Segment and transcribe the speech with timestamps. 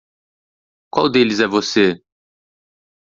[0.89, 2.03] Qual deles é você?